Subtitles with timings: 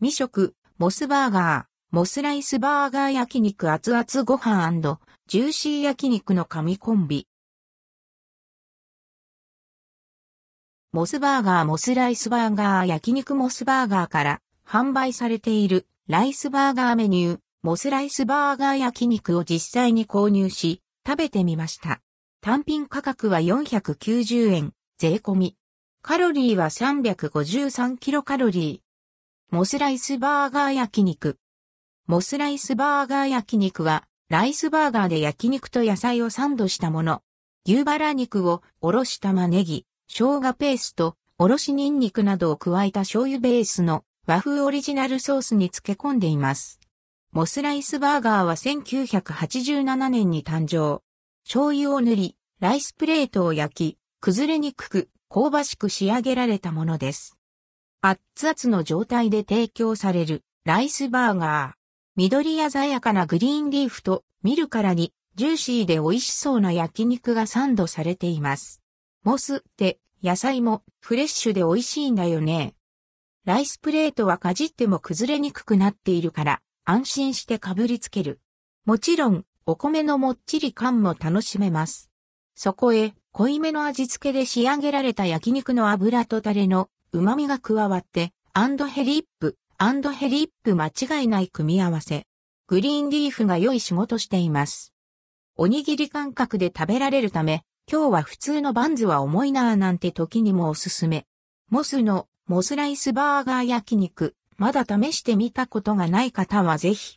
[0.00, 4.80] 未食、モスバーガー、モスライスバーガー焼肉熱々ご飯
[5.26, 7.26] ジューシー焼肉の神コンビ。
[10.92, 22.00] モスバーガーモスライスバーガー焼肉モスバーガーから販売されているライスバーガーメニュー、モスライスバーガー焼肉を実際に購入し、食べてみました。
[22.40, 25.56] 単品価格は490円、税込み。
[26.02, 28.87] カロリーは353キロカロリー。
[29.50, 31.38] モスライスバーガー焼肉。
[32.06, 37.22] モスライスバーガー焼肉は、ライスバーガーで焼肉と野菜をサンドしたもの。
[37.66, 46.78] 牛バラ肉をおろし玉ねぎ、生姜ペースト、おろしニンニクなどを加えた醤油ベースの和風オリジナルソースに漬け込んでいます。
[47.32, 51.00] モスライスバーガーは1987年に誕生。
[51.44, 57.37] 醤油を塗り、ライスプレートを焼き、崩れにくく、香ばしく仕上げられたものです。
[58.00, 61.78] 熱々の状態で提供されるライスバーガー。
[62.14, 68.80] 緑鮮やかなグリーンリーフと見るからにジューシーで美味しそうな焼肉がサンドされています。
[69.24, 72.76] モスって野菜もフレッシュで美味しいんだよね。
[73.44, 78.40] ライスプレートはかじっても崩れにくくなっているから安心してかぶりつける。
[78.84, 82.10] もちろんお米のもっちり感も楽しめます。
[82.54, 92.26] そこへ濃いめの味付けで仕上げられた焼肉の油とタレの旨味が加わってアンドヘリップアンドヘリップ間違いない組み合わせ。
[92.66, 94.92] グリーンリーフが良い仕事しています。
[95.56, 101.24] おにぎり感覚で食べられるため、今日は普通のバンズは重いなぁなんて時にもおすすめ。
[101.70, 107.16] モスのモスライスバーガー焼肉、まだ試してみたことがない方はぜひ。